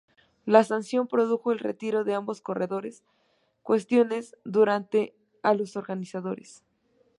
La 0.47 0.63
sanción 0.63 1.05
produjo 1.05 1.51
el 1.51 1.59
retiro 1.59 2.03
de 2.03 2.15
ambos 2.15 2.41
corredores, 2.41 3.03
cuestionando 3.61 4.25
duramente 4.43 5.13
a 5.43 5.53
los 5.53 5.75
organizadores. 5.75 6.63